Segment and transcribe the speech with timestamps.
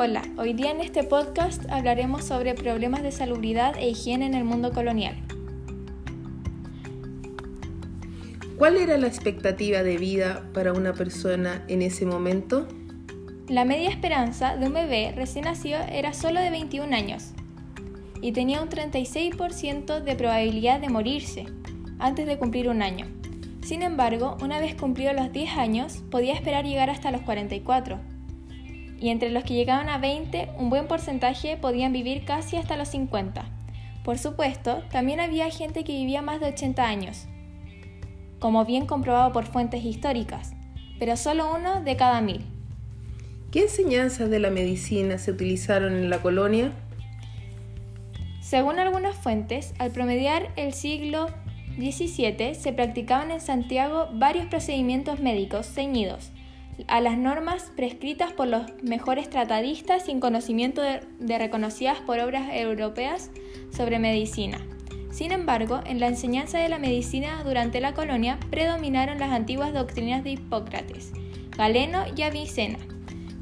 [0.00, 4.44] Hola, hoy día en este podcast hablaremos sobre problemas de salubridad e higiene en el
[4.44, 5.16] mundo colonial.
[8.56, 12.68] ¿Cuál era la expectativa de vida para una persona en ese momento?
[13.48, 17.32] La media esperanza de un bebé recién nacido era solo de 21 años
[18.22, 21.46] y tenía un 36% de probabilidad de morirse
[21.98, 23.08] antes de cumplir un año.
[23.62, 28.17] Sin embargo, una vez cumplidos los 10 años, podía esperar llegar hasta los 44
[29.00, 32.88] y entre los que llegaban a 20, un buen porcentaje podían vivir casi hasta los
[32.88, 33.44] 50.
[34.04, 37.26] Por supuesto, también había gente que vivía más de 80 años,
[38.38, 40.52] como bien comprobado por fuentes históricas,
[40.98, 42.44] pero solo uno de cada mil.
[43.52, 46.72] ¿Qué enseñanzas de la medicina se utilizaron en la colonia?
[48.40, 51.28] Según algunas fuentes, al promediar el siglo
[51.76, 56.32] XVII se practicaban en Santiago varios procedimientos médicos ceñidos
[56.86, 63.30] a las normas prescritas por los mejores tratadistas sin conocimiento de, reconocidas por obras europeas
[63.70, 64.60] sobre medicina.
[65.10, 70.22] Sin embargo, en la enseñanza de la medicina durante la colonia predominaron las antiguas doctrinas
[70.22, 71.12] de Hipócrates,
[71.56, 72.78] Galeno y Avicena,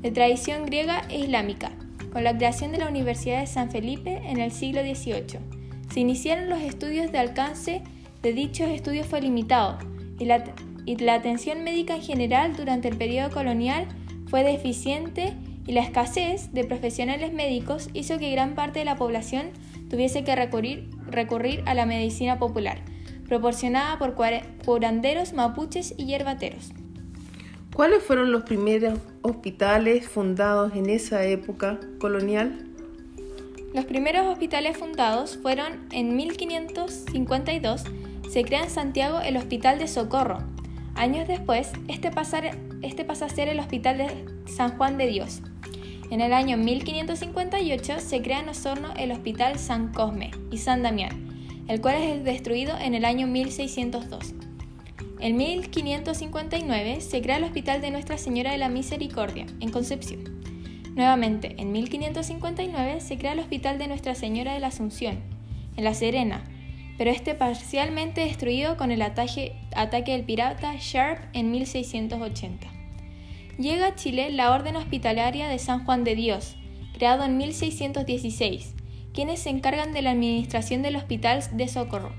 [0.00, 1.72] de tradición griega e islámica.
[2.12, 5.40] Con la creación de la Universidad de San Felipe en el siglo XVIII,
[5.92, 7.82] se iniciaron los estudios de alcance
[8.22, 9.78] de dichos estudios fue limitado
[10.18, 10.42] y la
[10.86, 13.86] y la atención médica en general durante el periodo colonial
[14.28, 15.34] fue deficiente
[15.66, 19.50] y la escasez de profesionales médicos hizo que gran parte de la población
[19.90, 22.78] tuviese que recurrir, recurrir a la medicina popular,
[23.28, 24.14] proporcionada por
[24.64, 26.72] curanderos, mapuches y yerbateros.
[27.74, 32.64] ¿Cuáles fueron los primeros hospitales fundados en esa época colonial?
[33.74, 37.84] Los primeros hospitales fundados fueron en 1552,
[38.30, 40.38] se crea en Santiago el Hospital de Socorro,
[40.96, 42.10] Años después, este,
[42.82, 44.08] este pasa a ser el Hospital de
[44.46, 45.42] San Juan de Dios.
[46.10, 51.64] En el año 1558 se crea en Osorno el Hospital San Cosme y San Damián,
[51.68, 54.34] el cual es destruido en el año 1602.
[55.20, 60.40] En 1559 se crea el Hospital de Nuestra Señora de la Misericordia, en Concepción.
[60.94, 65.18] Nuevamente, en 1559 se crea el Hospital de Nuestra Señora de la Asunción,
[65.76, 66.42] en La Serena,
[66.98, 69.54] pero este parcialmente destruido con el ataque,
[70.06, 72.66] del pirata Sharp en 1680.
[73.58, 76.56] Llega a Chile la Orden Hospitalaria de San Juan de Dios,
[76.94, 78.74] creado en 1616,
[79.12, 82.12] quienes se encargan de la administración del Hospital de Socorro,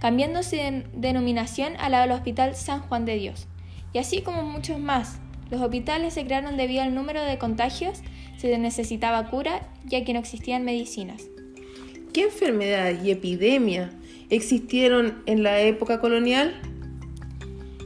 [0.00, 0.56] cambiando su
[0.94, 3.46] denominación a la del Hospital San Juan de Dios.
[3.92, 8.02] Y así como muchos más, los hospitales se crearon debido al número de contagios,
[8.36, 11.22] se necesitaba cura ya que no existían medicinas.
[12.18, 13.92] ¿Qué enfermedades y epidemias
[14.28, 16.52] existieron en la época colonial?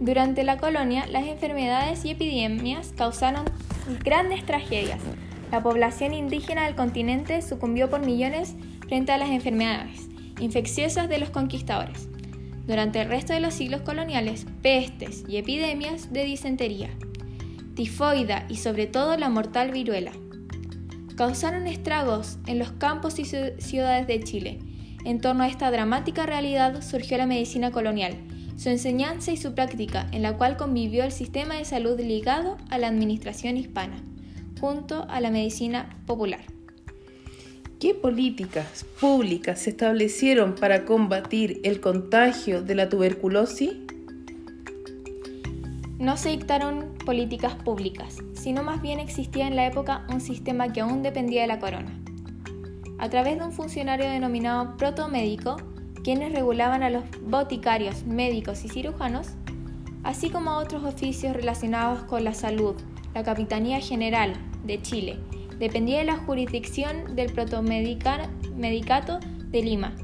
[0.00, 3.44] Durante la colonia, las enfermedades y epidemias causaron
[4.02, 4.98] grandes tragedias.
[5.52, 8.54] La población indígena del continente sucumbió por millones
[8.88, 10.08] frente a las enfermedades
[10.40, 12.08] infecciosas de los conquistadores.
[12.66, 16.88] Durante el resto de los siglos coloniales, pestes y epidemias de disentería,
[17.74, 20.12] tifoida y sobre todo la mortal viruela
[21.16, 24.58] causaron estragos en los campos y ciudades de Chile
[25.04, 28.16] en torno a esta dramática realidad surgió la medicina colonial,
[28.56, 32.78] su enseñanza y su práctica, en la cual convivió el sistema de salud ligado a
[32.78, 34.02] la administración hispana,
[34.58, 36.40] junto a la medicina popular.
[37.78, 43.83] ¿Qué políticas públicas se establecieron para combatir el contagio de la tuberculosis?
[45.98, 50.80] No se dictaron políticas públicas, sino más bien existía en la época un sistema que
[50.80, 52.00] aún dependía de la corona
[52.98, 55.56] a través de un funcionario denominado protomédico,
[56.02, 59.28] quienes regulaban a los boticarios, médicos y cirujanos,
[60.02, 62.76] así como a otros oficios relacionados con la salud.
[63.14, 64.32] La Capitanía General
[64.64, 65.18] de Chile
[65.58, 69.94] dependía de la jurisdicción del protomedicato de Lima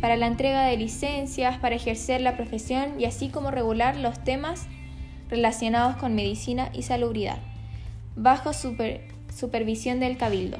[0.00, 4.66] para la entrega de licencias, para ejercer la profesión y así como regular los temas
[5.30, 7.38] relacionados con medicina y salubridad,
[8.16, 10.58] bajo supervisión del cabildo.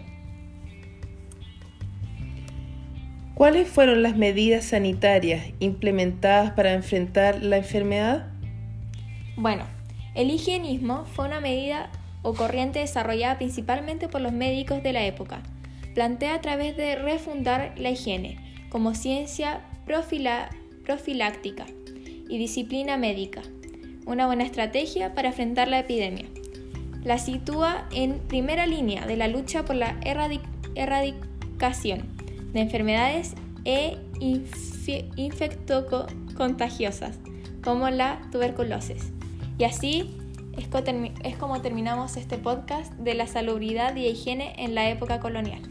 [3.35, 8.29] ¿Cuáles fueron las medidas sanitarias implementadas para enfrentar la enfermedad?
[9.37, 9.65] Bueno,
[10.15, 11.91] el higienismo fue una medida
[12.23, 15.43] o corriente desarrollada principalmente por los médicos de la época.
[15.95, 18.37] Plantea a través de refundar la higiene
[18.69, 21.67] como ciencia profiláctica
[22.29, 23.43] y disciplina médica,
[24.07, 26.27] una buena estrategia para enfrentar la epidemia.
[27.05, 29.99] La sitúa en primera línea de la lucha por la
[30.75, 32.03] erradicación
[32.53, 33.97] de enfermedades e
[35.17, 37.19] infectocontagiosas,
[37.63, 39.13] como la tuberculosis,
[39.59, 40.17] y así
[40.57, 40.69] Es,
[41.25, 45.63] es como terminamos este podcast de la salubridad y higiene en la época colonial.